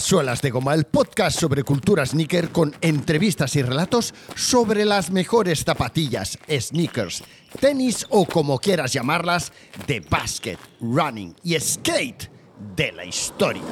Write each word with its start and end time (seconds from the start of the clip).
Suelas 0.00 0.40
de 0.40 0.50
Goma, 0.50 0.74
el 0.74 0.84
podcast 0.84 1.38
sobre 1.38 1.64
cultura 1.64 2.06
sneaker 2.06 2.50
con 2.50 2.74
entrevistas 2.80 3.56
y 3.56 3.62
relatos 3.62 4.14
sobre 4.34 4.84
las 4.84 5.10
mejores 5.10 5.64
zapatillas, 5.64 6.38
sneakers, 6.48 7.22
tenis 7.60 8.06
o 8.08 8.24
como 8.24 8.58
quieras 8.58 8.92
llamarlas, 8.92 9.52
de 9.86 10.00
basket, 10.00 10.58
running 10.80 11.34
y 11.42 11.58
skate 11.60 12.30
de 12.76 12.92
la 12.92 13.04
historia. 13.04 13.62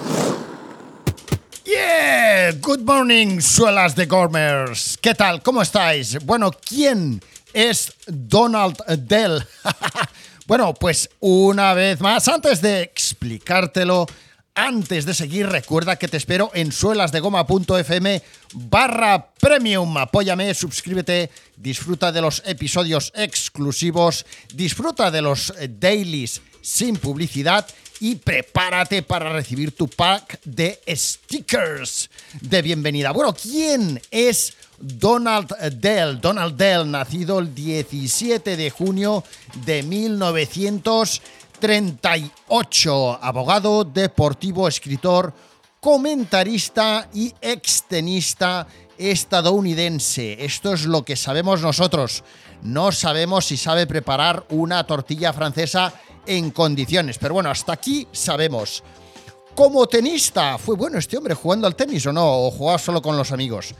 Yeah, 1.64 2.52
good 2.60 2.80
morning, 2.80 3.40
suelas 3.40 3.94
de 3.94 4.06
Gormers. 4.06 4.98
¿Qué 5.00 5.14
tal? 5.14 5.42
¿Cómo 5.42 5.62
estáis? 5.62 6.18
Bueno, 6.24 6.50
¿quién 6.50 7.22
es 7.52 7.94
Donald 8.06 8.76
Dell? 9.06 9.46
bueno, 10.46 10.74
pues 10.74 11.08
una 11.20 11.72
vez 11.74 12.00
más, 12.00 12.28
antes 12.28 12.60
de 12.60 12.82
explicártelo, 12.82 14.06
antes 14.54 15.06
de 15.06 15.14
seguir, 15.14 15.46
recuerda 15.46 15.96
que 15.96 16.08
te 16.08 16.16
espero 16.16 16.50
en 16.54 16.72
suelasdegoma.fm 16.72 18.22
barra 18.54 19.32
premium. 19.40 19.96
Apóyame, 19.96 20.52
suscríbete, 20.54 21.30
disfruta 21.56 22.12
de 22.12 22.20
los 22.20 22.42
episodios 22.44 23.12
exclusivos, 23.14 24.26
disfruta 24.54 25.10
de 25.10 25.22
los 25.22 25.52
dailies 25.78 26.42
sin 26.60 26.96
publicidad 26.96 27.66
y 28.00 28.16
prepárate 28.16 29.02
para 29.02 29.32
recibir 29.32 29.72
tu 29.72 29.88
pack 29.88 30.40
de 30.44 30.80
stickers 30.88 32.10
de 32.40 32.62
bienvenida. 32.62 33.12
Bueno, 33.12 33.34
¿quién 33.34 34.00
es 34.10 34.54
Donald 34.78 35.54
Dell? 35.74 36.20
Donald 36.20 36.56
Dell, 36.56 36.90
nacido 36.90 37.38
el 37.38 37.54
17 37.54 38.56
de 38.56 38.70
junio 38.70 39.22
de 39.66 39.82
1900. 39.82 41.22
38, 41.60 43.18
abogado, 43.22 43.84
deportivo, 43.84 44.66
escritor, 44.66 45.32
comentarista 45.78 47.08
y 47.14 47.32
extenista 47.40 48.66
estadounidense. 48.98 50.44
Esto 50.44 50.72
es 50.72 50.86
lo 50.86 51.04
que 51.04 51.16
sabemos 51.16 51.60
nosotros. 51.62 52.24
No 52.62 52.92
sabemos 52.92 53.46
si 53.46 53.56
sabe 53.56 53.86
preparar 53.86 54.44
una 54.50 54.84
tortilla 54.84 55.32
francesa 55.32 55.92
en 56.26 56.50
condiciones, 56.50 57.18
pero 57.18 57.34
bueno, 57.34 57.50
hasta 57.50 57.74
aquí 57.74 58.08
sabemos. 58.12 58.82
Como 59.54 59.86
tenista, 59.86 60.58
¿fue 60.58 60.76
bueno 60.76 60.98
este 60.98 61.16
hombre 61.16 61.34
jugando 61.34 61.66
al 61.66 61.76
tenis 61.76 62.06
o 62.06 62.12
no? 62.12 62.46
¿O 62.46 62.50
jugaba 62.50 62.78
solo 62.78 63.02
con 63.02 63.16
los 63.16 63.32
amigos? 63.32 63.74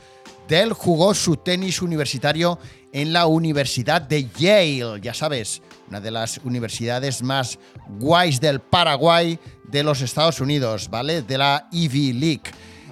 Dell 0.47 0.73
jugó 0.73 1.13
su 1.13 1.37
tenis 1.37 1.81
universitario 1.81 2.59
en 2.91 3.13
la 3.13 3.25
Universidad 3.25 4.01
de 4.01 4.27
Yale, 4.37 4.99
ya 5.01 5.13
sabes, 5.13 5.61
una 5.91 5.99
de 5.99 6.09
las 6.09 6.39
universidades 6.45 7.21
más 7.21 7.59
guays 7.99 8.39
del 8.39 8.61
Paraguay 8.61 9.37
de 9.67 9.83
los 9.83 9.99
Estados 9.99 10.39
Unidos, 10.39 10.89
¿vale? 10.89 11.21
De 11.21 11.37
la 11.37 11.67
Ivy 11.69 12.13
League. 12.13 12.43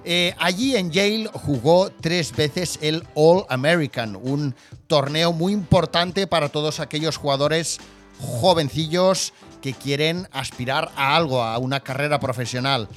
Eh, 0.03 0.35
allí 0.37 0.75
en 0.75 0.91
Yale 0.91 1.29
jugó 1.31 1.91
tres 1.91 2.35
veces 2.35 2.77
el 2.81 3.07
All 3.15 3.45
American, 3.47 4.17
un 4.17 4.53
torneo 4.87 5.31
muy 5.31 5.53
importante 5.53 6.27
para 6.27 6.49
todos 6.49 6.81
aquellos 6.81 7.15
jugadores 7.15 7.79
jovencillos 8.19 9.31
que 9.61 9.73
quieren 9.73 10.27
aspirar 10.33 10.91
a 10.97 11.15
algo, 11.15 11.41
a 11.41 11.57
una 11.57 11.79
carrera 11.79 12.19
profesional. 12.19 12.89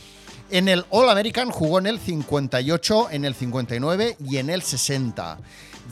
En 0.53 0.69
el 0.69 0.84
All 0.91 1.08
American 1.08 1.50
jugó 1.50 1.78
en 1.78 1.86
el 1.86 1.98
58, 1.98 3.08
en 3.12 3.25
el 3.25 3.34
59 3.34 4.19
y 4.28 4.36
en 4.36 4.50
el 4.50 4.61
60. 4.61 5.39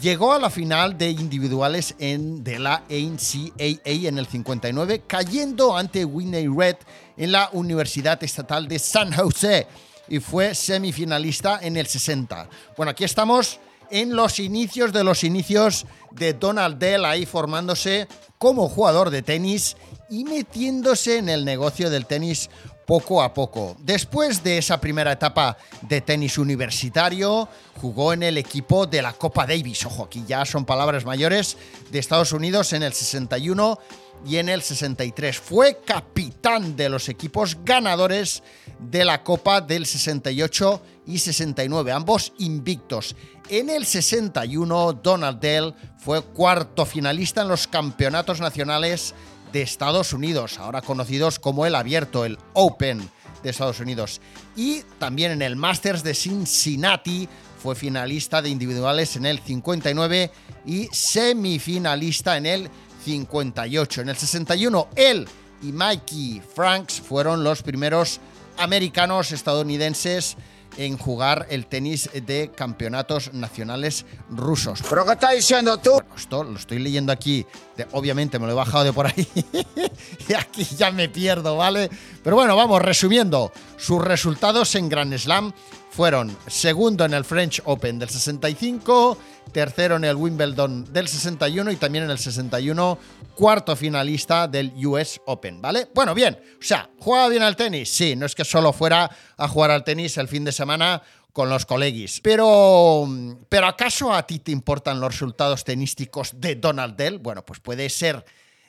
Llegó 0.03 0.35
a 0.35 0.39
la 0.39 0.51
final 0.51 0.99
de 0.99 1.09
individuales 1.09 1.95
en, 1.99 2.45
de 2.45 2.59
la 2.59 2.83
NCAA 2.91 4.07
en 4.07 4.19
el 4.19 4.27
59, 4.27 5.05
cayendo 5.07 5.75
ante 5.75 6.05
Whitney 6.05 6.47
Red 6.47 6.77
en 7.17 7.33
la 7.33 7.49
Universidad 7.55 8.23
Estatal 8.23 8.69
de 8.69 8.79
San 8.79 9.11
Jose 9.15 9.67
y 10.11 10.21
fue 10.21 10.55
semifinalista 10.55 11.59
en 11.63 11.79
el 11.79 11.87
60. 11.87 12.47
Bueno, 12.77 12.91
aquí 12.91 13.05
estamos 13.05 13.61
en 13.91 14.15
los 14.15 14.39
inicios 14.39 14.93
de 14.93 15.05
los 15.05 15.25
inicios 15.25 15.87
de 16.11 16.35
Donald 16.35 16.79
Dell 16.79 17.07
ahí 17.07 17.25
formándose 17.25 18.09
como 18.37 18.69
jugador 18.69 19.09
de 19.09 19.23
tenis 19.23 19.77
y 20.11 20.25
metiéndose 20.25 21.19
en 21.19 21.29
el 21.29 21.45
negocio 21.45 21.89
del 21.89 22.05
tenis 22.05 22.51
poco 22.91 23.23
a 23.23 23.33
poco. 23.33 23.77
Después 23.79 24.43
de 24.43 24.59
esa 24.59 24.81
primera 24.81 25.13
etapa 25.13 25.57
de 25.83 26.01
tenis 26.01 26.39
universitario, 26.39 27.49
jugó 27.81 28.13
en 28.13 28.25
el 28.25 28.37
equipo 28.37 28.85
de 28.85 29.01
la 29.01 29.13
Copa 29.13 29.47
Davis, 29.47 29.87
ojo, 29.87 30.07
aquí 30.07 30.25
ya 30.27 30.45
son 30.45 30.65
palabras 30.65 31.05
mayores, 31.05 31.57
de 31.93 32.01
Estados 32.01 32.33
Unidos 32.33 32.73
en 32.73 32.83
el 32.83 32.93
61 32.93 33.79
y 34.27 34.39
en 34.39 34.49
el 34.49 34.61
63. 34.61 35.39
Fue 35.39 35.79
capitán 35.87 36.75
de 36.75 36.89
los 36.89 37.09
equipos 37.09 37.59
ganadores 37.65 38.43
de 38.81 39.05
la 39.05 39.23
Copa 39.23 39.61
del 39.61 39.87
68 39.87 40.83
y 41.07 41.19
69, 41.21 41.93
ambos 41.93 42.33
invictos. 42.39 43.15
En 43.49 43.71
el 43.71 43.87
61, 43.87 44.95
Donald 44.95 45.39
Dell 45.39 45.75
fue 45.97 46.23
cuarto 46.23 46.85
finalista 46.85 47.43
en 47.43 47.49
los 47.51 47.69
campeonatos 47.69 48.41
nacionales 48.41 49.15
de 49.53 49.63
Estados 49.63 50.13
Unidos, 50.13 50.59
ahora 50.59 50.83
conocidos 50.83 51.39
como 51.39 51.67
el 51.67 51.75
abierto, 51.75 52.25
el 52.25 52.39
Open 52.53 53.09
de 53.43 53.51
Estados 53.51 53.81
Unidos. 53.81 54.21
Y 54.57 54.83
también 54.99 55.33
en 55.33 55.43
el 55.43 55.57
Masters 55.57 56.03
de 56.03 56.15
Cincinnati 56.15 57.29
fue 57.63 57.75
finalista 57.75 58.43
de 58.43 58.49
individuales 58.49 59.17
en 59.17 59.27
el 59.27 59.41
59 59.41 60.31
y 60.67 60.89
semifinalista 60.93 62.37
en 62.37 62.47
el 62.47 62.71
58. 63.05 64.03
En 64.03 64.09
el 64.09 64.17
61, 64.17 64.89
él 64.97 65.29
y 65.63 65.73
Mikey 65.73 66.43
Franks 66.55 67.01
fueron 67.01 67.45
los 67.45 67.63
primeros 67.63 68.21
americanos 68.59 69.33
estadounidenses 69.33 70.37
en 70.77 70.97
jugar 70.99 71.47
el 71.51 71.67
tenis 71.67 72.11
de 72.13 72.51
campeonatos 72.55 73.33
nacionales 73.33 74.07
rusos. 74.31 74.83
¿Pero 74.89 75.05
qué 75.05 75.13
estás 75.13 75.35
diciendo 75.35 75.79
tú? 75.79 76.01
esto 76.17 76.45
lo 76.45 76.57
estoy 76.57 76.79
leyendo 76.79 77.13
aquí, 77.13 77.47
obviamente 77.93 78.39
me 78.39 78.47
lo 78.47 78.53
he 78.53 78.55
bajado 78.55 78.85
de 78.85 78.93
por 78.93 79.07
ahí 79.07 79.27
y 80.29 80.35
aquí 80.35 80.65
ya 80.77 80.91
me 80.91 81.09
pierdo, 81.09 81.57
¿vale? 81.57 81.91
Pero 82.23 82.37
bueno, 82.37 82.57
vamos, 82.57 82.83
resumiendo, 82.83 83.53
sus 83.77 84.03
resultados 84.03 84.75
en 84.75 84.89
Grand 84.89 85.17
Slam 85.17 85.53
fueron 85.91 86.37
segundo 86.47 87.05
en 87.05 87.15
el 87.15 87.25
French 87.25 87.61
Open 87.65 87.99
del 87.99 88.09
65, 88.09 89.19
tercero 89.53 89.97
en 89.97 90.05
el 90.05 90.17
Wimbledon 90.17 90.93
del 90.93 91.09
61 91.09 91.73
y 91.73 91.77
también 91.77 92.05
en 92.05 92.11
el 92.11 92.19
61 92.19 92.99
cuarto 93.35 93.75
finalista 93.75 94.47
del 94.47 94.73
US 94.87 95.21
Open, 95.27 95.61
¿vale? 95.61 95.89
Bueno, 95.95 96.15
bien, 96.15 96.39
o 96.59 96.63
sea, 96.63 96.91
¿juega 96.99 97.29
bien 97.29 97.43
al 97.43 97.57
tenis? 97.57 97.91
Sí, 97.91 98.15
no 98.17 98.27
es 98.27 98.35
que 98.35 98.45
solo 98.45 98.73
fuera 98.73 99.11
a 99.37 99.49
jugar 99.49 99.71
al 99.71 99.85
tenis 99.85 100.17
el 100.19 100.29
fin 100.29 100.45
de 100.45 100.53
semana 100.53 101.03
con 101.33 101.49
los 101.49 101.67
colegis. 101.67 102.21
Pero, 102.21 103.09
pero 103.49 103.67
¿acaso 103.67 104.13
a 104.13 104.27
ti 104.27 104.39
te 104.39 104.53
importan 104.53 105.01
los 105.01 105.13
resultados 105.13 105.65
tenísticos 105.65 106.33
de 106.41 106.57
Donald 106.57 106.97
Dell? 106.97 107.19
Bueno, 107.19 107.45
pues 107.45 107.61
puede 107.61 107.89
ser 107.89 108.25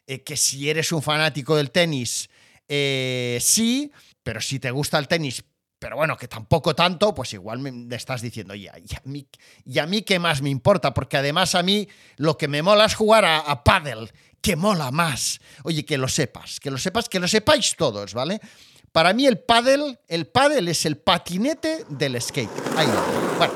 eh, 0.08 0.24
que 0.24 0.38
si 0.38 0.70
eres 0.70 0.92
un 0.92 1.02
fanático 1.02 1.56
del 1.56 1.72
tenis, 1.72 2.30
eh, 2.68 3.38
sí, 3.42 3.92
pero 4.24 4.42
si 4.42 4.60
te 4.60 4.72
gusta 4.72 4.98
el 4.98 5.08
tenis, 5.08 5.44
pero 5.82 5.96
bueno, 5.96 6.16
que 6.16 6.28
tampoco 6.28 6.76
tanto, 6.76 7.12
pues 7.16 7.34
igual 7.34 7.58
me 7.58 7.96
estás 7.96 8.22
diciendo, 8.22 8.54
y, 8.54 8.68
a 8.68 8.76
mí, 9.06 9.26
y 9.66 9.80
a 9.80 9.88
mí 9.88 10.04
qué 10.04 10.20
más 10.20 10.44
me 10.44 10.52
importa, 10.52 10.94
porque 10.94 11.18
además 11.18 11.56
a 11.56 11.64
mí 11.64 11.88
lo 12.18 12.38
que 12.38 12.48
me 12.48 12.62
mola 12.62 12.86
es 12.86 12.94
jugar 12.94 13.26
a, 13.26 13.40
a 13.40 13.64
paddle, 13.64 14.12
que 14.42 14.56
mola 14.56 14.92
más. 14.92 15.42
Oye, 15.64 15.84
que 15.84 15.98
lo 15.98 16.08
sepas, 16.08 16.60
que 16.60 16.70
lo 16.70 16.78
sepas, 16.78 17.10
que 17.10 17.20
lo 17.20 17.28
sepáis 17.28 17.76
todos, 17.76 18.14
¿vale? 18.14 18.40
Para 18.92 19.12
mí 19.14 19.26
el 19.26 19.40
paddle, 19.40 19.98
el 20.08 20.28
paddle 20.28 20.70
es 20.70 20.86
el 20.86 20.98
patinete 20.98 21.84
del 21.90 22.22
skate. 22.22 22.52
Ahí 22.78 22.88
Bueno, 23.40 23.54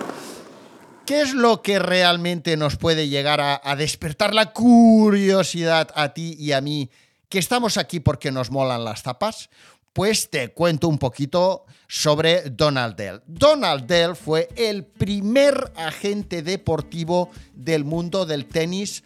¿qué 1.05 1.21
es 1.21 1.35
lo 1.35 1.61
que 1.61 1.77
realmente 1.77 2.57
nos 2.57 2.75
puede 2.75 3.07
llegar 3.07 3.39
a, 3.39 3.61
a 3.63 3.75
despertar 3.75 4.33
la 4.33 4.51
curiosidad 4.51 5.89
a 5.93 6.15
ti 6.15 6.35
y 6.39 6.53
a 6.53 6.61
mí, 6.61 6.89
que 7.29 7.37
estamos 7.37 7.77
aquí 7.77 7.99
porque 7.99 8.31
nos 8.31 8.49
molan 8.49 8.83
las 8.83 9.03
tapas? 9.03 9.51
Pues 9.95 10.29
te 10.29 10.49
cuento 10.49 10.89
un 10.89 10.97
poquito 10.97 11.63
sobre 11.87 12.49
Donald 12.49 12.97
Dell. 12.97 13.21
Donald 13.25 13.85
Dell 13.85 14.17
fue 14.17 14.49
el 14.57 14.83
primer 14.83 15.71
agente 15.77 16.41
deportivo 16.41 17.29
del 17.53 17.85
mundo 17.85 18.25
del 18.25 18.45
tenis 18.45 19.05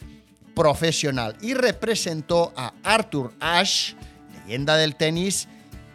profesional 0.55 1.37
y 1.41 1.53
representó 1.53 2.51
a 2.55 2.73
Arthur 2.81 3.31
Ashe, 3.39 3.95
leyenda 4.33 4.77
del 4.77 4.95
tenis, 4.95 5.47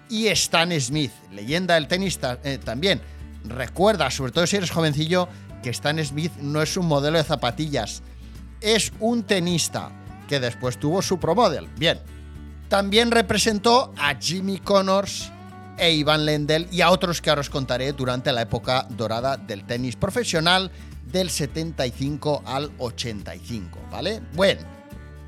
y 0.08 0.28
Stan 0.28 0.70
Smith, 0.80 1.10
leyenda 1.32 1.74
del 1.74 1.88
tenis 1.88 2.16
eh, 2.44 2.60
también. 2.64 3.00
Recuerda, 3.46 4.12
sobre 4.12 4.30
todo 4.30 4.46
si 4.46 4.58
eres 4.58 4.70
jovencillo, 4.70 5.28
que 5.60 5.70
Stan 5.70 5.98
Smith 6.04 6.32
no 6.36 6.62
es 6.62 6.76
un 6.76 6.86
modelo 6.86 7.18
de 7.18 7.24
zapatillas, 7.24 8.04
es 8.60 8.92
un 9.00 9.24
tenista 9.24 9.90
que 10.28 10.38
después 10.38 10.78
tuvo 10.78 11.02
su 11.02 11.18
Pro 11.18 11.34
Model. 11.34 11.66
Bien, 11.78 11.98
también 12.68 13.10
representó 13.10 13.92
a 13.96 14.14
Jimmy 14.14 14.58
Connors 14.58 15.30
e 15.76 15.92
Ivan 15.92 16.24
Lendl 16.24 16.68
y 16.70 16.80
a 16.80 16.90
otros 16.90 17.20
que 17.20 17.30
ahora 17.30 17.40
os 17.40 17.50
contaré 17.50 17.92
durante 17.92 18.32
la 18.32 18.42
época 18.42 18.86
dorada 18.90 19.36
del 19.36 19.64
tenis 19.64 19.96
profesional 19.96 20.70
del 21.10 21.30
75 21.30 22.42
al 22.44 22.70
85, 22.78 23.78
¿vale? 23.90 24.20
Bueno, 24.34 24.62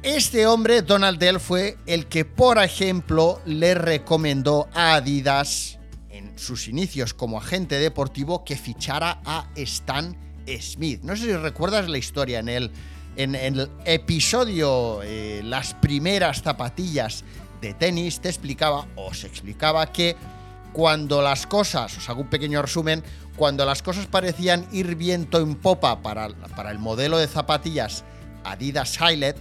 este 0.02 0.46
hombre, 0.46 0.82
Donald 0.82 1.18
Dell, 1.18 1.40
fue 1.40 1.78
el 1.86 2.06
que, 2.06 2.24
por 2.24 2.58
ejemplo, 2.58 3.40
le 3.44 3.74
recomendó 3.74 4.68
a 4.72 4.94
Adidas 4.94 5.78
en 6.10 6.38
sus 6.38 6.68
inicios 6.68 7.12
como 7.12 7.38
agente 7.38 7.78
deportivo, 7.78 8.44
que 8.44 8.56
fichara 8.56 9.20
a 9.24 9.48
Stan 9.56 10.16
Smith. 10.60 11.02
No 11.02 11.16
sé 11.16 11.24
si 11.24 11.32
recuerdas 11.32 11.88
la 11.88 11.98
historia 11.98 12.38
en 12.38 12.48
el, 12.48 12.70
en, 13.16 13.34
el 13.34 13.70
episodio 13.84 15.00
eh, 15.02 15.40
Las 15.44 15.74
primeras 15.74 16.42
zapatillas 16.42 17.24
de 17.60 17.74
tenis, 17.74 18.20
te 18.20 18.28
explicaba 18.28 18.86
o 18.96 19.14
se 19.14 19.26
explicaba 19.26 19.86
que 19.86 20.16
cuando 20.72 21.22
las 21.22 21.46
cosas, 21.46 21.96
os 21.96 22.08
hago 22.10 22.20
un 22.20 22.28
pequeño 22.28 22.60
resumen, 22.60 23.02
cuando 23.34 23.64
las 23.64 23.82
cosas 23.82 24.06
parecían 24.06 24.66
ir 24.72 24.94
viento 24.94 25.40
en 25.40 25.54
popa 25.54 26.02
para, 26.02 26.28
para 26.54 26.70
el 26.70 26.78
modelo 26.78 27.16
de 27.18 27.26
zapatillas 27.26 28.04
Adidas 28.44 28.98
Highlight, 29.00 29.36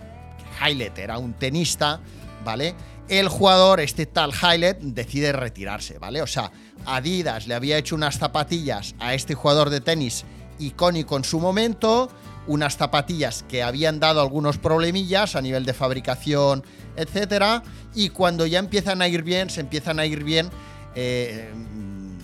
Highlight 0.61 0.97
era 0.97 1.17
un 1.17 1.33
tenista, 1.33 1.99
¿vale? 2.43 2.75
El 3.07 3.27
jugador, 3.27 3.81
este 3.81 4.05
tal 4.05 4.31
Highlight, 4.31 4.79
decide 4.79 5.31
retirarse, 5.31 5.99
¿vale? 5.99 6.21
O 6.21 6.27
sea, 6.27 6.51
Adidas 6.85 7.47
le 7.47 7.53
había 7.53 7.77
hecho 7.77 7.95
unas 7.95 8.17
zapatillas 8.17 8.95
a 8.99 9.13
este 9.13 9.35
jugador 9.35 9.69
de 9.69 9.81
tenis 9.81 10.25
icónico 10.57 11.17
en 11.17 11.23
su 11.23 11.39
momento, 11.39 12.09
unas 12.47 12.77
zapatillas 12.77 13.43
que 13.47 13.63
habían 13.63 13.99
dado 13.99 14.21
algunos 14.21 14.57
problemillas 14.57 15.35
a 15.35 15.41
nivel 15.41 15.65
de 15.65 15.73
fabricación, 15.73 16.63
etcétera, 16.95 17.63
y 17.93 18.09
cuando 18.09 18.45
ya 18.45 18.59
empiezan 18.59 19.01
a 19.01 19.07
ir 19.07 19.23
bien, 19.23 19.49
se 19.49 19.61
empiezan 19.61 19.99
a 19.99 20.05
ir 20.05 20.23
bien 20.23 20.49
eh, 20.95 21.51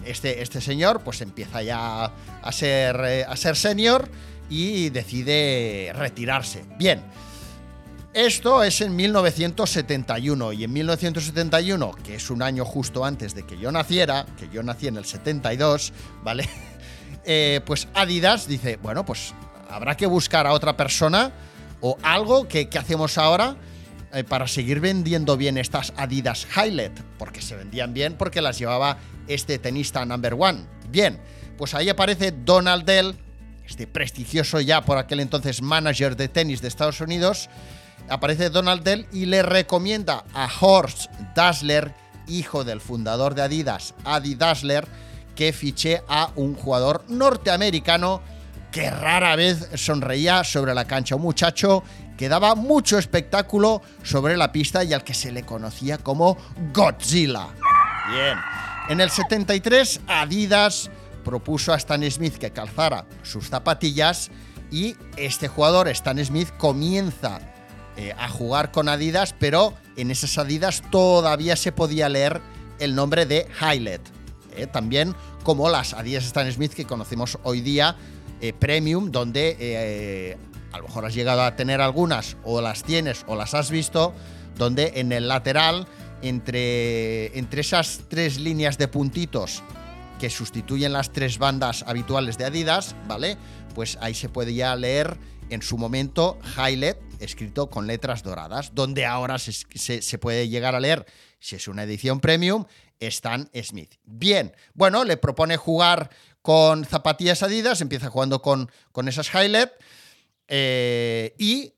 este, 0.06 0.42
este 0.42 0.62
señor 0.62 1.02
pues 1.02 1.22
empieza 1.22 1.62
ya 1.62 2.06
a 2.42 2.52
ser, 2.52 2.96
eh, 3.06 3.26
a 3.28 3.36
ser 3.36 3.56
senior 3.56 4.10
y 4.50 4.90
decide 4.90 5.92
retirarse. 5.96 6.64
Bien, 6.78 7.02
esto 8.14 8.64
es 8.64 8.82
en 8.82 8.96
1971 8.96 10.54
y 10.54 10.64
en 10.66 10.74
1971, 10.74 11.92
que 12.04 12.16
es 12.16 12.30
un 12.30 12.42
año 12.42 12.66
justo 12.66 13.06
antes 13.06 13.36
de 13.36 13.44
que 13.44 13.58
yo 13.58 13.72
naciera, 13.72 14.26
que 14.38 14.50
yo 14.50 14.64
nací 14.64 14.88
en 14.88 14.98
el 14.98 15.06
72, 15.06 15.94
¿vale? 16.24 16.48
Eh, 17.24 17.62
pues 17.68 17.88
Adidas 17.94 18.48
dice, 18.48 18.80
bueno, 18.82 19.06
pues 19.06 19.36
habrá 19.72 19.96
que 19.96 20.06
buscar 20.06 20.46
a 20.46 20.54
otra 20.54 20.76
persona 20.76 21.32
o 21.80 21.98
algo 22.04 22.48
que, 22.48 22.70
hacemos 22.78 23.18
ahora 23.18 23.56
eh, 24.14 24.24
para 24.24 24.48
seguir 24.48 24.80
vendiendo 24.80 25.38
bien 25.38 25.58
estas 25.58 25.94
Adidas 25.96 26.46
Highlight, 26.56 27.00
porque 27.18 27.42
se 27.42 27.56
vendían 27.56 27.94
bien 27.94 28.16
porque 28.18 28.42
las 28.42 28.60
llevaba 28.60 28.98
este 29.28 29.58
tenista 29.58 30.06
number 30.06 30.36
one. 30.38 30.66
Bien, 30.90 31.20
pues 31.58 31.74
ahí 31.74 31.90
aparece 31.90 32.32
Donald 32.32 32.86
Dell, 32.86 33.16
este 33.66 33.88
prestigioso 33.88 34.60
ya 34.60 34.82
por 34.82 34.98
aquel 34.98 35.22
entonces 35.22 35.62
manager 35.62 36.16
de 36.16 36.28
tenis 36.28 36.62
de 36.62 36.68
Estados 36.68 37.00
Unidos, 37.00 37.50
aparece 38.10 38.50
Donald 38.50 38.84
Dell 38.84 39.08
y 39.14 39.26
le 39.26 39.42
recomienda 39.42 40.26
a 40.34 40.50
Horst 40.60 41.10
Dassler, 41.34 41.94
hijo 42.28 42.64
del 42.64 42.82
fundador 42.82 43.36
de 43.36 43.44
Adidas, 43.44 43.94
Adi 44.04 44.36
Dassler, 44.36 44.86
que 45.36 45.54
fiche 45.54 46.04
a 46.10 46.32
un 46.36 46.56
jugador 46.56 47.06
norteamericano 47.08 48.22
que 48.72 48.90
rara 48.90 49.36
vez 49.36 49.70
sonreía 49.76 50.44
sobre 50.44 50.74
la 50.74 50.86
cancha. 50.86 51.16
Un 51.16 51.22
muchacho 51.22 51.84
que 52.18 52.30
daba 52.30 52.56
mucho 52.56 52.98
espectáculo 52.98 53.82
sobre 54.04 54.38
la 54.38 54.52
pista 54.52 54.84
y 54.84 54.94
al 54.94 55.04
que 55.04 55.14
se 55.14 55.32
le 55.32 55.44
conocía 55.44 55.98
como 55.98 56.38
Godzilla. 56.74 57.48
Bien. 58.12 58.38
En 58.90 59.02
el 59.02 59.10
73, 59.10 60.02
Adidas 60.08 60.90
propuso 61.24 61.74
a 61.74 61.78
Stan 61.78 62.04
Smith 62.10 62.38
que 62.38 62.52
calzara 62.52 63.06
sus 63.24 63.50
zapatillas 63.50 64.32
y 64.72 64.96
este 65.18 65.48
jugador, 65.48 65.88
Stan 65.90 66.24
Smith, 66.24 66.50
comienza 66.58 67.40
eh, 67.98 68.14
a 68.18 68.30
jugar 68.30 68.72
con 68.72 68.88
Adidas, 68.88 69.36
pero 69.38 69.74
en 69.98 70.12
esas 70.12 70.38
Adidas 70.38 70.82
todavía 70.92 71.56
se 71.56 71.72
podía 71.72 72.10
leer 72.10 72.42
el 72.80 72.96
nombre 72.96 73.26
de 73.26 73.48
Highlight. 73.62 74.02
Eh, 74.56 74.68
también 74.68 75.16
como 75.44 75.70
las 75.70 75.94
Adidas 75.94 76.26
Stan 76.26 76.52
Smith 76.52 76.74
que 76.74 76.86
conocemos 76.86 77.38
hoy 77.44 77.62
día, 77.62 77.96
eh, 78.42 78.54
Premium, 78.54 79.12
donde 79.12 80.38
a 80.72 80.78
lo 80.78 80.84
mejor 80.86 81.06
has 81.06 81.14
llegado 81.14 81.44
a 81.44 81.56
tener 81.56 81.82
algunas 81.82 82.38
o 82.44 82.62
las 82.62 82.84
tienes 82.84 83.24
o 83.28 83.36
las 83.36 83.54
has 83.54 83.72
visto, 83.72 84.14
donde 84.58 84.94
en 84.96 85.12
el 85.12 85.28
lateral, 85.28 85.88
entre, 86.22 87.38
entre 87.38 87.62
esas 87.62 88.02
tres 88.10 88.40
líneas 88.40 88.78
de 88.78 88.88
puntitos 88.88 89.64
que 90.20 90.30
sustituyen 90.30 90.94
las 90.94 91.12
tres 91.12 91.40
bandas 91.40 91.84
habituales 91.88 92.38
de 92.38 92.46
Adidas, 92.46 92.96
¿vale? 93.08 93.38
Pues 93.74 93.98
ahí 94.02 94.14
se 94.14 94.30
puede 94.30 94.54
ya 94.54 94.76
leer 94.76 95.18
en 95.50 95.62
su 95.62 95.78
momento 95.78 96.38
Highlight 96.56 96.98
escrito 97.20 97.70
con 97.70 97.88
letras 97.88 98.24
doradas, 98.24 98.74
donde 98.74 99.06
ahora 99.06 99.40
se, 99.40 99.52
se, 100.02 100.18
puede 100.18 100.50
llegar 100.50 100.76
a 100.76 100.80
leer, 100.80 101.06
si 101.40 101.56
es 101.56 101.68
una 101.68 101.84
edición 101.84 102.20
premium, 102.20 102.66
Stan 103.00 103.50
Smith. 103.64 103.96
Bien, 104.06 104.56
bueno, 104.74 105.04
le 105.04 105.18
propone 105.18 105.58
jugar 105.58 106.10
con 106.42 106.86
zapatillas 106.86 107.44
Adidas, 107.44 107.82
empieza 107.82 108.10
jugando 108.10 108.42
con, 108.42 108.72
con 108.92 109.08
esas 109.08 109.34
Highlight 109.34 109.70
eh, 110.48 111.36
y 111.38 111.74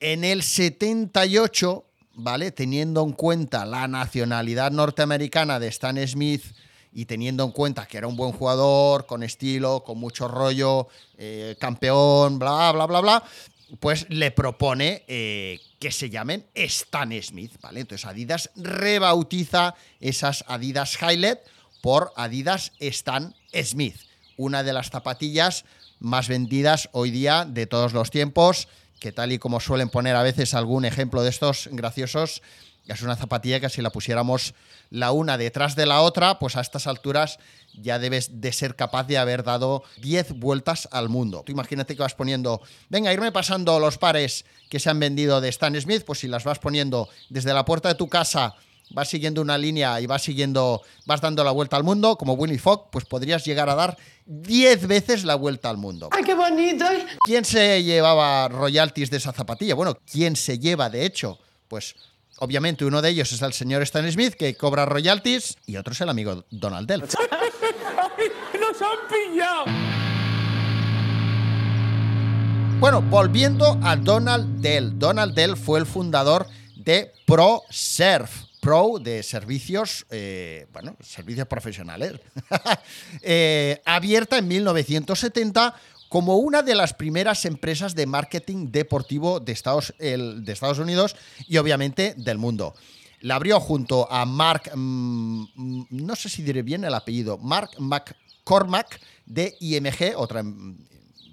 en 0.00 0.24
el 0.24 0.42
78, 0.42 1.84
¿vale? 2.14 2.52
Teniendo 2.52 3.02
en 3.02 3.12
cuenta 3.12 3.66
la 3.66 3.88
nacionalidad 3.88 4.70
norteamericana 4.70 5.58
de 5.58 5.68
Stan 5.68 6.06
Smith 6.06 6.44
y 6.92 7.06
teniendo 7.06 7.44
en 7.44 7.50
cuenta 7.50 7.86
que 7.86 7.98
era 7.98 8.06
un 8.06 8.16
buen 8.16 8.32
jugador, 8.32 9.06
con 9.06 9.22
estilo, 9.22 9.82
con 9.84 9.98
mucho 9.98 10.28
rollo, 10.28 10.88
eh, 11.16 11.56
campeón, 11.58 12.38
bla, 12.38 12.72
bla, 12.72 12.86
bla, 12.86 13.00
bla, 13.00 13.24
pues 13.80 14.06
le 14.08 14.30
propone 14.30 15.04
eh, 15.08 15.60
que 15.78 15.90
se 15.90 16.10
llamen 16.10 16.46
Stan 16.54 17.10
Smith, 17.22 17.52
¿vale? 17.60 17.80
Entonces 17.80 18.06
Adidas 18.06 18.50
rebautiza 18.56 19.74
esas 20.00 20.44
Adidas 20.46 20.96
Highlight 21.00 21.38
por 21.80 22.12
Adidas 22.16 22.72
Stan 22.80 23.34
Smith, 23.62 23.96
una 24.36 24.62
de 24.62 24.72
las 24.72 24.90
zapatillas 24.90 25.64
más 26.00 26.28
vendidas 26.28 26.88
hoy 26.92 27.10
día 27.10 27.44
de 27.44 27.66
todos 27.66 27.92
los 27.92 28.10
tiempos, 28.10 28.68
que 29.00 29.12
tal 29.12 29.32
y 29.32 29.38
como 29.38 29.60
suelen 29.60 29.88
poner 29.88 30.16
a 30.16 30.22
veces 30.22 30.54
algún 30.54 30.84
ejemplo 30.84 31.22
de 31.22 31.30
estos 31.30 31.68
graciosos, 31.72 32.42
es 32.88 33.02
una 33.02 33.16
zapatilla 33.16 33.60
que 33.60 33.68
si 33.68 33.82
la 33.82 33.90
pusiéramos 33.90 34.54
la 34.90 35.12
una 35.12 35.36
detrás 35.36 35.76
de 35.76 35.84
la 35.84 36.00
otra, 36.00 36.38
pues 36.38 36.56
a 36.56 36.62
estas 36.62 36.86
alturas 36.86 37.38
ya 37.74 37.98
debes 37.98 38.40
de 38.40 38.50
ser 38.50 38.76
capaz 38.76 39.04
de 39.04 39.18
haber 39.18 39.44
dado 39.44 39.82
10 39.98 40.32
vueltas 40.32 40.88
al 40.90 41.10
mundo. 41.10 41.42
Tú 41.44 41.52
imagínate 41.52 41.94
que 41.94 42.02
vas 42.02 42.14
poniendo, 42.14 42.62
venga, 42.88 43.12
irme 43.12 43.30
pasando 43.30 43.78
los 43.78 43.98
pares 43.98 44.46
que 44.70 44.80
se 44.80 44.88
han 44.88 44.98
vendido 44.98 45.42
de 45.42 45.50
Stan 45.50 45.78
Smith, 45.78 46.04
pues 46.06 46.20
si 46.20 46.28
las 46.28 46.44
vas 46.44 46.58
poniendo 46.58 47.10
desde 47.28 47.52
la 47.52 47.66
puerta 47.66 47.90
de 47.90 47.94
tu 47.94 48.08
casa 48.08 48.54
vas 48.90 49.08
siguiendo 49.08 49.42
una 49.42 49.58
línea 49.58 50.00
y 50.00 50.06
vas 50.06 50.22
siguiendo, 50.22 50.82
vas 51.06 51.20
dando 51.20 51.44
la 51.44 51.50
vuelta 51.50 51.76
al 51.76 51.84
mundo, 51.84 52.16
como 52.16 52.34
Winnie 52.34 52.58
Fogg, 52.58 52.90
pues 52.90 53.04
podrías 53.04 53.44
llegar 53.44 53.68
a 53.68 53.74
dar 53.74 53.96
10 54.26 54.86
veces 54.86 55.24
la 55.24 55.34
vuelta 55.34 55.70
al 55.70 55.76
mundo. 55.76 56.08
¡Ay, 56.12 56.24
qué 56.24 56.34
bonito! 56.34 56.84
¿Quién 57.24 57.44
se 57.44 57.82
llevaba 57.82 58.48
royalties 58.48 59.10
de 59.10 59.16
esa 59.18 59.32
zapatilla? 59.32 59.74
Bueno, 59.74 59.98
¿quién 60.10 60.36
se 60.36 60.58
lleva, 60.58 60.90
de 60.90 61.04
hecho? 61.04 61.38
Pues 61.68 61.94
obviamente 62.38 62.84
uno 62.84 63.02
de 63.02 63.10
ellos 63.10 63.32
es 63.32 63.42
el 63.42 63.52
señor 63.52 63.82
Stan 63.82 64.10
Smith, 64.10 64.34
que 64.34 64.54
cobra 64.54 64.86
royalties, 64.86 65.56
y 65.66 65.76
otro 65.76 65.92
es 65.92 66.00
el 66.00 66.08
amigo 66.08 66.44
Donald 66.50 66.88
Dell. 66.88 67.02
¡Nos 68.60 68.82
han 68.82 68.98
pillado! 69.08 69.64
Bueno, 72.80 73.02
volviendo 73.02 73.76
a 73.82 73.96
Donald 73.96 74.60
Dell. 74.60 74.96
Donald 74.98 75.34
Dell 75.34 75.56
fue 75.56 75.80
el 75.80 75.86
fundador 75.86 76.46
de 76.76 77.12
ProSurf. 77.26 78.47
Pro 78.60 78.98
de 79.00 79.22
servicios, 79.22 80.06
eh, 80.10 80.66
bueno, 80.72 80.96
servicios 81.00 81.46
profesionales, 81.46 82.14
eh, 83.22 83.80
abierta 83.84 84.38
en 84.38 84.48
1970 84.48 85.74
como 86.08 86.38
una 86.38 86.62
de 86.62 86.74
las 86.74 86.94
primeras 86.94 87.44
empresas 87.44 87.94
de 87.94 88.06
marketing 88.06 88.70
deportivo 88.70 89.40
de 89.40 89.52
Estados, 89.52 89.94
de 89.98 90.52
Estados 90.52 90.78
Unidos 90.78 91.16
y 91.46 91.58
obviamente 91.58 92.14
del 92.16 92.38
mundo. 92.38 92.74
La 93.20 93.34
abrió 93.34 93.60
junto 93.60 94.10
a 94.10 94.24
Mark, 94.24 94.70
mm, 94.74 95.42
mm, 95.54 95.86
no 95.90 96.16
sé 96.16 96.28
si 96.28 96.42
diré 96.42 96.62
bien 96.62 96.84
el 96.84 96.94
apellido, 96.94 97.36
Mark 97.38 97.70
McCormack 97.78 99.00
de 99.26 99.56
IMG, 99.60 100.14
otra 100.16 100.40
em, 100.40 100.78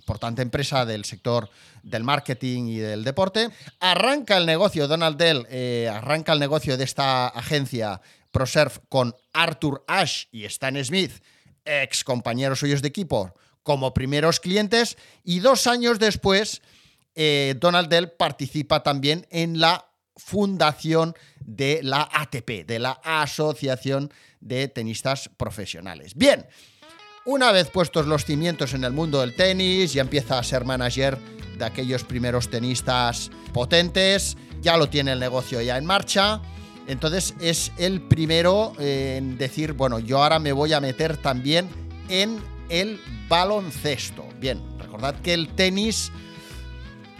importante 0.05 0.43
empresa 0.43 0.85
del 0.85 1.03
sector 1.03 1.49
del 1.81 2.03
marketing 2.03 2.67
y 2.67 2.77
del 2.77 3.03
deporte. 3.03 3.49
Arranca 3.79 4.37
el 4.37 4.45
negocio, 4.45 4.87
Donald 4.87 5.17
Dell 5.17 5.47
eh, 5.49 5.89
arranca 5.91 6.33
el 6.33 6.39
negocio 6.39 6.77
de 6.77 6.83
esta 6.83 7.27
agencia 7.27 7.99
ProServe 8.31 8.75
con 8.87 9.15
Arthur 9.33 9.83
Ashe 9.87 10.27
y 10.31 10.45
Stan 10.45 10.83
Smith, 10.85 11.23
ex 11.65 12.03
compañeros 12.03 12.59
suyos 12.59 12.83
de 12.83 12.89
equipo, 12.89 13.33
como 13.63 13.95
primeros 13.95 14.39
clientes. 14.39 14.95
Y 15.23 15.39
dos 15.39 15.65
años 15.65 15.97
después, 15.97 16.61
eh, 17.15 17.55
Donald 17.59 17.89
Dell 17.89 18.11
participa 18.11 18.83
también 18.83 19.25
en 19.31 19.59
la 19.59 19.89
fundación 20.17 21.15
de 21.39 21.81
la 21.81 22.07
ATP, 22.13 22.67
de 22.67 22.77
la 22.77 22.91
Asociación 23.03 24.13
de 24.39 24.67
Tenistas 24.67 25.29
Profesionales. 25.35 26.13
Bien. 26.13 26.45
Una 27.27 27.51
vez 27.51 27.71
puestos 27.71 28.05
los 28.05 28.23
cimientos 28.23 28.75
en 28.75 28.83
el 28.83 28.93
mundo 28.93 29.21
del 29.21 29.33
tenis, 29.35 29.93
ya 29.93 30.03
empieza 30.03 30.37
a 30.37 30.43
ser 30.43 30.63
manager 30.63 31.17
de 31.57 31.65
aquellos 31.65 32.03
primeros 32.03 32.51
tenistas 32.51 33.31
potentes, 33.51 34.37
ya 34.61 34.77
lo 34.77 34.89
tiene 34.89 35.13
el 35.13 35.19
negocio 35.19 35.59
ya 35.59 35.77
en 35.77 35.85
marcha 35.85 36.39
Entonces 36.85 37.33
es 37.39 37.71
el 37.79 38.01
primero 38.01 38.73
en 38.77 39.39
decir, 39.39 39.73
bueno, 39.73 39.97
yo 39.97 40.21
ahora 40.21 40.37
me 40.37 40.51
voy 40.51 40.73
a 40.73 40.79
meter 40.79 41.17
también 41.17 41.67
en 42.09 42.39
el 42.69 43.01
baloncesto. 43.27 44.23
Bien, 44.39 44.61
recordad 44.77 45.15
que 45.21 45.33
el 45.33 45.47
tenis 45.47 46.11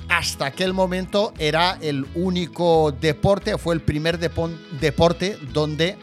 hasta 0.07 0.45
aquel 0.45 0.74
momento 0.74 1.33
era 1.39 1.79
el 1.81 2.05
único 2.13 2.91
deporte, 2.91 3.57
fue 3.57 3.74
el 3.74 3.81
primer 3.81 4.19
deporte 4.19 5.39
donde 5.51 5.97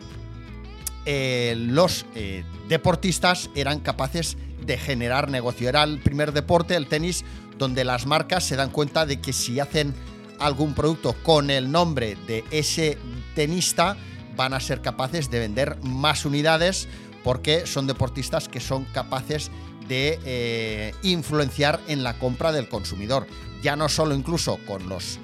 eh, 1.04 1.54
los 1.56 2.06
eh, 2.14 2.44
deportistas 2.68 3.50
eran 3.54 3.80
capaces 3.80 4.36
de 4.64 4.78
generar 4.78 5.30
negocio. 5.30 5.68
Era 5.68 5.82
el 5.82 5.98
primer 5.98 6.32
deporte, 6.32 6.76
el 6.76 6.86
tenis, 6.86 7.24
donde 7.58 7.84
las 7.84 8.06
marcas 8.06 8.44
se 8.44 8.56
dan 8.56 8.70
cuenta 8.70 9.04
de 9.04 9.20
que 9.20 9.32
si 9.32 9.58
hacen 9.58 9.94
algún 10.38 10.74
producto 10.74 11.14
con 11.22 11.50
el 11.50 11.70
nombre 11.72 12.16
de 12.26 12.44
ese 12.50 12.98
tenista, 13.34 13.96
van 14.36 14.54
a 14.54 14.60
ser 14.60 14.80
capaces 14.80 15.30
de 15.30 15.40
vender 15.40 15.78
más 15.82 16.24
unidades 16.24 16.88
porque 17.24 17.66
son 17.66 17.86
deportistas 17.86 18.48
que 18.48 18.60
son 18.60 18.84
capaces 18.86 19.50
de 19.88 20.18
eh, 20.24 20.94
influenciar 21.02 21.80
en 21.88 22.02
la 22.02 22.18
compra 22.18 22.52
del 22.52 22.68
consumidor. 22.68 23.26
Ya 23.62 23.76
no 23.76 23.88
solo 23.88 24.14
incluso 24.14 24.58
con 24.66 24.88
los 24.88 25.18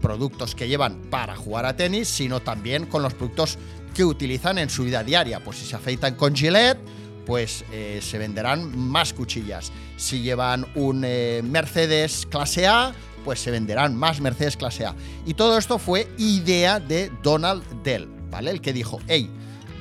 productos 0.00 0.56
que 0.56 0.66
llevan 0.66 1.00
para 1.02 1.36
jugar 1.36 1.64
a 1.64 1.76
tenis, 1.76 2.08
sino 2.08 2.40
también 2.40 2.86
con 2.86 3.04
los 3.04 3.14
productos 3.14 3.56
que 3.92 4.04
utilizan 4.04 4.58
en 4.58 4.70
su 4.70 4.84
vida 4.84 5.04
diaria. 5.04 5.40
Pues 5.40 5.58
si 5.58 5.66
se 5.66 5.76
afeitan 5.76 6.14
con 6.14 6.34
Gillette, 6.34 6.78
pues 7.26 7.64
eh, 7.72 8.00
se 8.02 8.18
venderán 8.18 8.76
más 8.76 9.12
cuchillas. 9.12 9.72
Si 9.96 10.22
llevan 10.22 10.66
un 10.74 11.00
Mercedes 11.00 12.26
clase 12.28 12.66
A, 12.66 12.92
pues 13.24 13.40
se 13.40 13.50
venderán 13.50 13.96
más 13.96 14.20
Mercedes 14.20 14.56
clase 14.56 14.86
A. 14.86 14.94
Y 15.26 15.34
todo 15.34 15.58
esto 15.58 15.78
fue 15.78 16.08
idea 16.18 16.80
de 16.80 17.10
Donald 17.22 17.64
Dell, 17.82 18.08
¿vale? 18.30 18.50
El 18.50 18.60
que 18.60 18.72
dijo, 18.72 19.00
hey, 19.06 19.30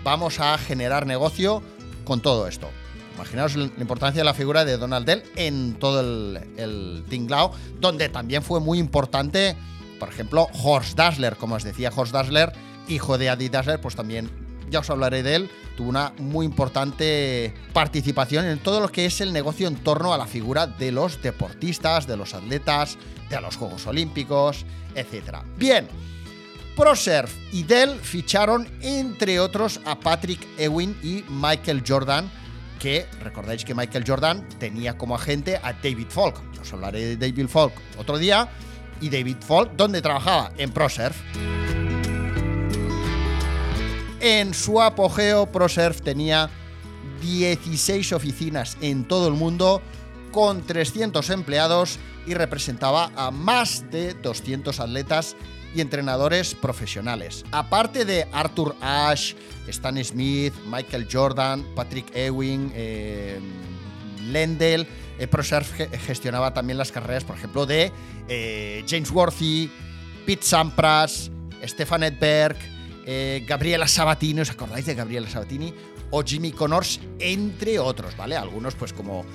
vamos 0.04 0.40
a 0.40 0.58
generar 0.58 1.06
negocio 1.06 1.62
con 2.04 2.22
todo 2.22 2.48
esto. 2.48 2.70
Imaginaos 3.16 3.56
la 3.56 3.70
importancia 3.80 4.22
de 4.22 4.26
la 4.26 4.34
figura 4.34 4.66
de 4.66 4.78
Donald 4.78 5.06
Dell 5.06 5.24
en 5.36 5.76
todo 5.76 6.00
el, 6.00 6.40
el 6.58 7.04
tinglao, 7.10 7.52
donde 7.80 8.10
también 8.10 8.42
fue 8.42 8.60
muy 8.60 8.80
importante, 8.80 9.56
por 10.00 10.10
ejemplo, 10.10 10.48
Horst 10.64 10.98
Dassler, 10.98 11.36
como 11.36 11.56
os 11.56 11.64
decía 11.64 11.92
Horst 11.96 12.14
Dassler, 12.14 12.52
hijo 12.88 13.18
de 13.18 13.30
Adi 13.30 13.50
Dassler, 13.50 13.80
pues 13.80 13.96
también, 13.96 14.30
ya 14.70 14.80
os 14.80 14.90
hablaré 14.90 15.24
de 15.24 15.36
él, 15.36 15.52
tuvo 15.76 15.90
una 15.90 16.14
muy 16.18 16.46
importante 16.46 17.54
participación 17.74 18.46
en 18.46 18.60
todo 18.60 18.80
lo 18.80 18.90
que 18.90 19.06
es 19.06 19.22
el 19.22 19.34
negocio 19.34 19.68
en 19.68 19.76
torno 19.76 20.14
a 20.14 20.18
la 20.18 20.28
figura 20.28 20.68
de 20.68 20.92
los 20.92 21.22
deportistas, 21.22 22.08
de 22.08 22.18
los 22.18 22.34
atletas, 22.34 22.98
de 23.30 23.42
los 23.42 23.56
Juegos 23.58 23.88
Olímpicos, 23.88 24.66
etc. 24.96 25.38
Bien, 25.58 25.88
ProSurf 26.76 27.36
y 27.52 27.64
Dell 27.64 28.00
ficharon, 28.00 28.68
entre 28.82 29.40
otros, 29.40 29.80
a 29.86 30.00
Patrick 30.00 30.46
Ewing 30.58 30.98
y 31.04 31.24
Michael 31.30 31.84
Jordan, 31.88 32.30
que 32.80 33.06
recordáis 33.22 33.64
que 33.64 33.76
Michael 33.76 34.04
Jordan 34.08 34.48
tenía 34.58 34.98
como 34.98 35.16
agente 35.16 35.58
a 35.58 35.74
David 35.74 36.08
Falk. 36.10 36.42
Os 36.60 36.74
hablaré 36.74 37.16
de 37.16 37.18
David 37.18 37.48
Falk 37.48 37.74
otro 37.98 38.18
día. 38.18 38.50
Y 39.02 39.10
David 39.10 39.38
Falk, 39.40 39.74
¿dónde 39.76 40.02
trabajaba? 40.02 40.52
En 40.58 40.72
ProSurf. 40.72 41.18
En 44.24 44.54
su 44.54 44.80
apogeo, 44.80 45.52
ProSurf 45.52 46.04
tenía 46.04 46.48
16 47.24 48.14
oficinas 48.14 48.78
en 48.80 49.08
todo 49.08 49.28
el 49.28 49.34
mundo 49.34 49.82
con 50.32 50.62
300 50.62 51.28
empleados 51.32 51.98
y 52.28 52.36
representaba 52.36 53.12
a 53.16 53.32
más 53.32 53.90
de 53.90 54.14
200 54.14 54.80
atletas 54.80 55.36
y 55.74 55.82
entrenadores 55.82 56.54
profesionales. 56.54 57.44
Aparte 57.52 58.06
de 58.06 58.28
Arthur 58.32 58.76
Ashe, 58.80 59.36
Stan 59.68 59.98
Smith, 60.04 60.54
Michael 60.68 61.08
Jordan, 61.12 61.66
Patrick 61.76 62.16
Ewing, 62.16 62.72
eh, 62.76 63.40
Lendl, 64.28 64.86
eh, 65.18 65.28
ProSurf 65.28 65.72
gestionaba 66.06 66.54
también 66.54 66.78
las 66.78 66.92
carreras, 66.92 67.24
por 67.24 67.38
ejemplo, 67.38 67.66
de 67.66 67.92
eh, 68.28 68.86
James 68.88 69.10
Worthy, 69.10 69.72
Pete 70.28 70.44
Sampras, 70.44 71.32
Stefan 71.64 72.04
Edberg, 72.04 72.58
eh, 73.06 73.44
Gabriela 73.48 73.88
Sabatini, 73.88 74.42
¿os 74.42 74.50
acordáis 74.50 74.86
de 74.86 74.96
Gabriela 74.96 75.30
Sabatini? 75.30 75.74
O 76.12 76.24
Jimmy 76.24 76.52
Connors, 76.52 77.00
entre 77.20 77.80
otros, 77.80 78.16
¿vale? 78.18 78.36
Algunos, 78.36 78.76
pues 78.76 78.94
como 78.94 79.26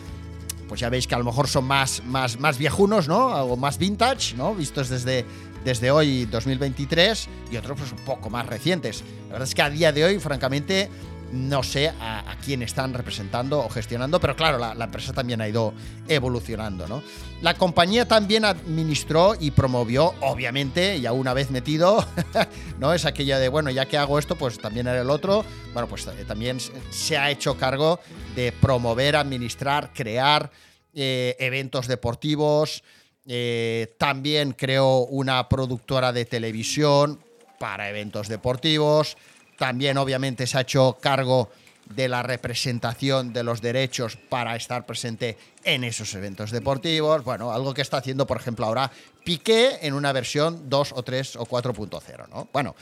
pues 0.69 0.81
ya 0.81 0.89
veis 0.89 1.07
que 1.07 1.15
a 1.15 1.19
lo 1.19 1.25
mejor 1.25 1.49
son 1.49 1.65
más, 1.65 2.03
más, 2.05 2.39
más 2.41 2.59
viejunos, 2.59 3.09
¿no? 3.09 3.35
Algo 3.35 3.57
más 3.57 3.79
vintage, 3.79 4.35
¿no? 4.37 4.55
Vistos 4.55 4.89
desde, 4.89 5.25
desde 5.65 5.91
hoy 5.91 6.27
2023 6.27 7.29
y 7.53 7.57
otros 7.57 7.79
pues 7.79 7.93
un 7.93 7.99
poco 7.99 8.31
más 8.31 8.47
recientes. 8.47 9.03
La 9.27 9.33
verdad 9.35 9.49
es 9.49 9.55
que 9.55 9.63
a 9.63 9.71
día 9.71 9.93
de 9.93 10.05
hoy, 10.05 10.19
francamente, 10.19 10.91
no 11.33 11.63
sé 11.63 11.89
a, 11.89 12.37
quién 12.45 12.63
están 12.63 12.95
representando 12.95 13.59
o 13.61 13.69
gestionando, 13.69 14.21
pero 14.21 14.37
claro, 14.37 14.59
la, 14.59 14.85
empresa 14.85 15.13
también 15.13 15.41
ha 15.41 15.49
ido 15.49 15.75
evolucionando, 16.09 16.87
¿no? 16.87 17.03
La 17.43 17.55
compañía 17.55 18.07
también 18.07 18.45
administró 18.45 19.35
y 19.39 19.51
promovió, 19.51 20.15
obviamente, 20.21 21.01
ya 21.01 21.13
una 21.13 21.35
vez 21.35 21.51
metido, 21.51 22.07
¿no? 22.79 22.95
Es 22.95 23.05
aquella 23.05 23.39
de, 23.39 23.49
bueno, 23.49 23.71
ya 23.71 23.87
que 23.87 23.99
hago 23.99 24.19
esto, 24.19 24.37
pues 24.37 24.59
también 24.59 24.89
haré 24.89 25.01
el 25.01 25.11
otro. 25.11 25.45
Bueno, 25.73 25.89
pues 25.89 26.07
eh, 26.07 26.25
también 26.27 26.59
se 26.91 27.19
ha 27.19 27.31
hecho 27.31 27.57
cargo 27.57 28.01
de 28.35 28.53
promover, 28.53 29.17
administrar, 29.17 29.93
crear 29.93 30.51
eh, 30.95 31.37
eventos 31.39 31.89
deportivos, 31.89 32.83
eh, 33.27 33.95
también 33.99 34.53
creó 34.53 35.01
una 35.01 35.49
productora 35.49 36.13
de 36.13 36.25
televisión 36.25 37.21
para 37.59 37.91
eventos 37.91 38.29
deportivos. 38.29 39.17
También 39.59 39.99
obviamente 39.99 40.47
se 40.47 40.59
ha 40.59 40.63
hecho 40.63 40.99
cargo 41.01 41.51
de 41.95 42.09
la 42.09 42.23
representación 42.23 43.33
de 43.33 43.45
los 43.45 43.61
derechos 43.61 44.17
para 44.17 44.57
estar 44.57 44.87
presente 44.87 45.39
en 45.63 45.85
esos 45.85 46.13
eventos 46.15 46.51
deportivos. 46.51 47.23
Bueno, 47.25 47.53
algo 47.53 47.75
que 47.75 47.83
está 47.83 47.99
haciendo, 47.99 48.27
por 48.27 48.39
ejemplo, 48.39 48.67
ahora 48.67 48.91
Piqué 49.25 49.79
en 49.83 49.95
una 49.95 50.13
versión 50.13 50.69
2 50.69 50.93
o 50.95 51.03
3 51.03 51.37
o 51.37 51.47
4.0, 51.47 52.29
¿no? 52.29 52.49
Bueno, 52.53 52.75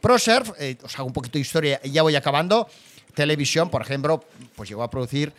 ProSurf, 0.00 0.52
eh, 0.58 0.76
os 0.82 0.98
hago 0.98 1.06
un 1.06 1.12
poquito 1.12 1.34
de 1.34 1.40
historia 1.40 1.80
y 1.82 1.90
ya 1.90 2.02
voy 2.02 2.16
acabando. 2.16 2.68
Televisión, 3.14 3.70
por 3.70 3.82
ejemplo, 3.82 4.24
pues 4.56 4.68
llegó 4.68 4.82
a 4.82 4.90
producir 4.90 5.32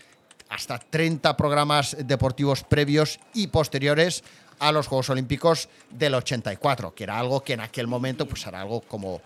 hasta 0.50 0.78
30 0.78 1.36
programas 1.36 1.98
deportivos 2.00 2.64
previos 2.64 3.20
y 3.34 3.48
posteriores 3.48 4.24
a 4.60 4.72
los 4.72 4.88
Juegos 4.88 5.10
Olímpicos 5.10 5.70
del 5.90 6.14
84, 6.14 6.94
que 6.94 7.04
era 7.04 7.18
algo 7.18 7.44
que 7.44 7.54
en 7.54 7.62
aquel 7.62 7.88
momento 7.88 8.28
pues 8.28 8.46
era 8.46 8.62
algo 8.62 8.82
como 8.82 9.22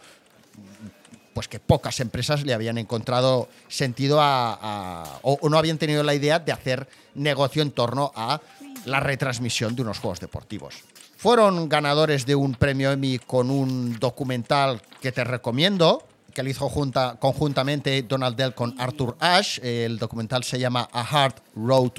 pues 1.37 1.47
que 1.47 1.59
pocas 1.59 1.99
empresas 1.99 2.43
le 2.47 2.55
habían 2.55 2.79
encontrado 2.79 3.47
sentido 3.67 4.17
a, 4.19 5.19
o, 5.21 5.37
no 5.47 5.59
habían 5.59 5.77
tenido 5.77 6.01
la 6.01 6.15
idea 6.15 6.39
de 6.39 6.51
hacer 6.51 6.89
negocio 7.13 7.61
en 7.61 7.69
torno 7.69 8.11
a 8.15 8.41
la 8.85 9.01
retransmisión 9.01 9.75
de 9.75 9.83
unos 9.83 9.99
juegos 9.99 10.19
deportivos. 10.19 10.73
Fueron 11.15 11.69
ganadores 11.69 12.25
de 12.25 12.33
un 12.33 12.55
premio 12.55 12.91
Emmy 12.91 13.19
con 13.19 13.51
un 13.51 13.99
documental 13.99 14.81
que 14.99 15.11
te 15.11 15.23
recomiendo, 15.23 16.07
que 16.33 16.41
le 16.41 16.49
hizo 16.49 16.67
junta, 16.69 17.17
conjuntamente 17.19 18.01
Donald 18.01 18.35
Dell 18.35 18.55
con 18.55 18.73
Arthur 18.81 19.15
Ashe. 19.19 19.85
El 19.85 19.99
documental 19.99 20.43
se 20.43 20.57
llama 20.57 20.89
A 20.91 21.01
Hard 21.01 21.35
Road 21.55 21.91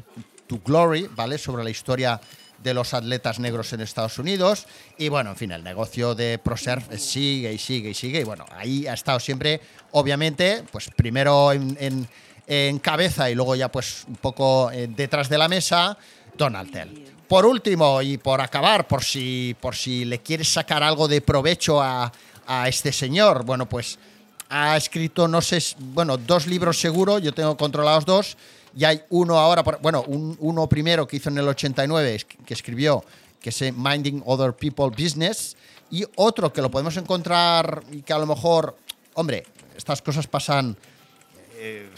to 0.49 0.59
Glory, 0.65 1.09
¿vale? 1.15 1.39
Sobre 1.39 1.63
la 1.63 1.71
historia 1.71 2.21
de 2.63 2.75
los 2.75 2.95
atletas 2.95 3.39
negros 3.39 3.73
en 3.73 3.81
Estados 3.81 4.19
Unidos. 4.19 4.67
Y 4.97 5.09
bueno, 5.09 5.31
en 5.31 5.37
fin, 5.37 5.53
el 5.53 5.65
negocio 5.65 6.15
de 6.15 6.39
ProSurf 6.39 6.97
sigue 6.99 7.53
y 7.53 7.59
sigue 7.59 7.91
y 7.91 7.95
sigue. 7.95 8.21
Y 8.21 8.25
bueno, 8.25 8.45
ahí 8.53 8.87
ha 8.87 8.95
estado 8.95 9.21
siempre, 9.21 9.61
obviamente, 9.93 10.65
pues 10.71 10.91
primero 10.95 11.53
en, 11.53 12.09
cabeza 12.81 13.31
y 13.31 13.35
luego 13.35 13.55
ya 13.57 13.71
pues 13.71 14.05
un 14.09 14.17
poco 14.17 14.71
eh, 14.71 14.89
detrás 14.89 15.29
de 15.29 15.37
la 15.37 15.49
mesa, 15.49 15.99
Donald 16.37 16.73
Tell. 16.73 17.05
Por 17.29 17.45
último, 17.45 18.01
y 18.01 18.17
por 18.17 18.41
acabar, 18.41 18.89
por 18.89 19.05
si, 19.05 19.55
por 19.61 19.77
si 19.77 20.07
le 20.07 20.21
quieres 20.21 20.49
sacar 20.49 20.83
algo 20.83 21.09
de 21.09 21.21
provecho 21.21 21.83
a, 21.83 22.11
a 22.47 22.69
este 22.69 22.91
señor, 22.91 23.45
bueno, 23.45 23.69
pues 23.69 23.99
ha 24.49 24.77
escrito, 24.77 25.29
no 25.29 25.43
sé, 25.43 25.63
bueno, 25.79 26.17
dos 26.17 26.47
libros 26.47 26.81
seguro, 26.81 27.19
yo 27.19 27.33
tengo 27.33 27.57
controlados 27.57 28.07
dos, 28.07 28.37
y 28.79 28.85
hay 28.85 29.03
uno 29.11 29.37
ahora, 29.37 29.65
bueno, 29.83 30.05
uno 30.07 30.69
primero 30.69 31.09
que 31.09 31.17
hizo 31.17 31.31
en 31.31 31.39
el 31.39 31.49
89, 31.49 32.25
que 32.47 32.55
escribió, 32.55 33.05
que 33.41 33.51
es 33.51 33.61
Minding 33.75 34.23
Other 34.25 34.53
People 34.53 34.91
Business, 34.91 35.57
y 35.91 36.05
otro 36.15 36.53
que 36.53 36.63
lo 36.63 36.71
podemos 36.71 36.97
encontrar 36.97 37.83
y 37.91 38.03
que 38.03 38.13
a 38.13 38.19
lo 38.19 38.27
mejor, 38.27 38.77
hombre, 39.15 39.45
estas 39.77 40.01
cosas 40.01 40.29
pasan, 40.29 40.77
eh, 41.57 41.91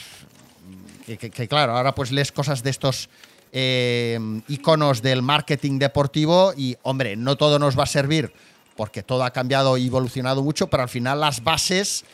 que, 1.07 1.49
claro, 1.49 1.77
ahora 1.77 1.95
pues 1.95 2.13
lees 2.13 2.33
cosas 2.33 2.63
de 2.63 2.71
estos 2.71 3.11
eh, 3.53 4.19
iconos 4.49 5.03
del 5.03 5.21
marketing 5.21 5.79
deportivo 5.79 6.55
y, 6.57 6.79
hombre, 6.83 7.15
no 7.15 7.37
todo 7.37 7.59
nos 7.59 7.79
va 7.79 7.83
a 7.83 7.87
servir 7.87 8.33
porque 8.75 9.03
todo 9.03 9.25
ha 9.25 9.33
cambiado 9.33 9.77
y 9.77 9.89
evolucionado 9.89 10.43
mucho, 10.43 10.69
pero 10.69 10.85
al 10.85 10.89
final 10.89 11.21
las 11.21 11.45
bases 11.45 12.07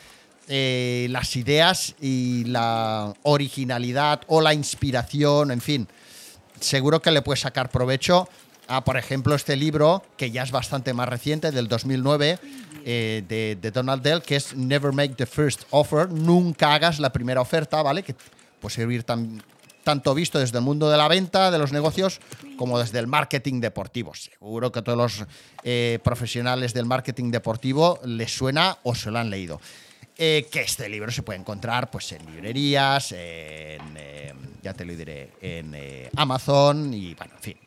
eh, 0.48 1.08
las 1.10 1.34
ideas 1.36 1.94
y 2.00 2.44
la 2.44 3.14
originalidad 3.22 4.20
o 4.28 4.40
la 4.40 4.54
inspiración, 4.54 5.50
en 5.50 5.60
fin, 5.60 5.88
seguro 6.60 7.02
que 7.02 7.10
le 7.10 7.22
puedes 7.22 7.40
sacar 7.40 7.70
provecho 7.70 8.28
a, 8.68 8.84
por 8.84 8.96
ejemplo, 8.96 9.34
este 9.34 9.56
libro, 9.56 10.02
que 10.16 10.30
ya 10.30 10.42
es 10.42 10.50
bastante 10.50 10.92
más 10.92 11.08
reciente, 11.08 11.50
del 11.52 11.68
2009, 11.68 12.38
eh, 12.84 13.56
de, 13.60 13.70
Donald 13.70 14.02
Dell, 14.02 14.22
que 14.22 14.36
es 14.36 14.54
Never 14.54 14.92
Make 14.92 15.14
the 15.14 15.26
First 15.26 15.62
Offer, 15.70 16.10
nunca 16.10 16.74
hagas 16.74 16.98
la 16.98 17.12
primera 17.12 17.40
oferta, 17.40 17.82
¿vale? 17.82 18.02
Que 18.02 18.14
puede 18.60 18.74
servir 18.74 19.04
tan, 19.04 19.42
tanto 19.82 20.14
visto 20.14 20.38
desde 20.38 20.58
el 20.58 20.64
mundo 20.64 20.90
de 20.90 20.96
la 20.96 21.08
venta, 21.08 21.50
de 21.50 21.58
los 21.58 21.72
negocios, 21.72 22.20
como 22.56 22.78
desde 22.78 22.98
el 22.98 23.06
marketing 23.06 23.60
deportivo. 23.60 24.14
Seguro 24.14 24.72
que 24.72 24.80
a 24.80 24.82
todos 24.82 24.98
los 24.98 25.28
eh, 25.62 25.98
profesionales 26.02 26.74
del 26.74 26.86
marketing 26.86 27.30
deportivo 27.30 28.00
les 28.04 28.36
suena 28.36 28.78
o 28.82 28.94
se 28.94 29.10
lo 29.10 29.18
han 29.18 29.30
leído. 29.30 29.60
Eh, 30.18 30.48
que 30.50 30.62
este 30.62 30.88
libro 30.88 31.12
se 31.12 31.22
puede 31.22 31.38
encontrar 31.38 31.90
pues, 31.90 32.10
en 32.12 32.24
librerías, 32.24 33.12
en, 33.12 33.82
eh, 33.96 34.32
ya 34.62 34.72
te 34.72 34.86
lo 34.86 34.96
diré, 34.96 35.32
en 35.42 35.74
eh, 35.74 36.08
Amazon 36.16 36.94
y, 36.94 37.12
bueno, 37.12 37.34
en 37.36 37.42
fin, 37.42 37.58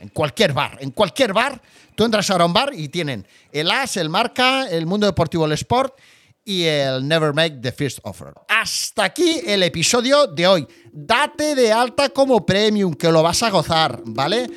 en 0.00 0.08
cualquier 0.08 0.52
bar. 0.52 0.78
En 0.80 0.90
cualquier 0.90 1.32
bar, 1.32 1.62
tú 1.94 2.04
entras 2.04 2.28
ahora 2.30 2.42
a 2.42 2.48
un 2.48 2.52
bar 2.52 2.72
y 2.74 2.88
tienen 2.88 3.24
el 3.52 3.70
AS, 3.70 3.98
el 3.98 4.08
Marca, 4.08 4.68
el 4.68 4.84
Mundo 4.84 5.06
Deportivo, 5.06 5.46
el 5.46 5.52
Sport 5.52 5.96
y 6.44 6.64
el 6.64 7.06
Never 7.06 7.32
Make 7.32 7.58
the 7.62 7.70
First 7.70 8.00
Offer. 8.02 8.34
Hasta 8.48 9.04
aquí 9.04 9.40
el 9.46 9.62
episodio 9.62 10.26
de 10.26 10.44
hoy. 10.44 10.66
Date 10.92 11.54
de 11.54 11.70
alta 11.70 12.08
como 12.08 12.44
premium, 12.44 12.94
que 12.94 13.12
lo 13.12 13.22
vas 13.22 13.44
a 13.44 13.50
gozar, 13.50 14.00
¿vale? 14.06 14.50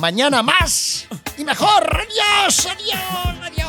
Mañana 0.00 0.42
más 0.42 1.06
y 1.38 1.44
mejor. 1.44 2.00
Adiós, 2.00 2.66
adiós, 2.66 2.98
adiós! 3.44 3.68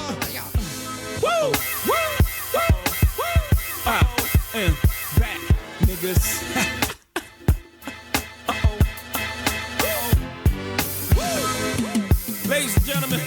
Niggas. 6.05 6.65
Ladies 12.49 12.77
and 12.77 12.85
gentlemen, 12.85 13.19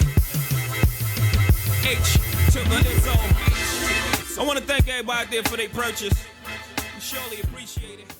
H 1.85 2.13
to 2.53 2.59
the. 2.69 3.19
I 4.39 4.43
want 4.45 4.57
to 4.59 4.63
thank 4.63 4.87
everybody 4.87 5.29
there 5.29 5.43
for 5.43 5.57
their 5.57 5.69
purchase. 5.69 6.13
We 6.95 7.01
surely 7.01 7.41
appreciate 7.41 7.99
it. 7.99 8.18